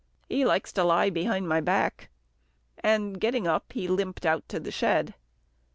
He 0.29 0.45
likes 0.45 0.73
to 0.73 0.83
lie 0.83 1.11
behind 1.11 1.47
my 1.47 1.61
back," 1.61 2.09
and 2.79 3.19
getting 3.21 3.45
up, 3.45 3.71
he 3.73 3.87
limped 3.87 4.25
out 4.25 4.49
to 4.49 4.59
the 4.59 4.71
shed. 4.71 5.13